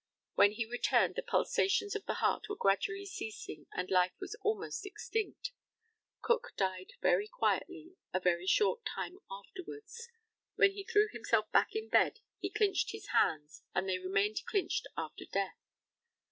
[0.33, 4.83] When he returned the pulsations of the heart were gradually ceasing, and life was almost
[4.83, 5.51] extinct.
[6.23, 10.09] Cook died very quietly a very short time afterwards.
[10.55, 14.87] When he threw himself back in bed he clinched his hands, and they remained clinched
[14.97, 15.59] after death.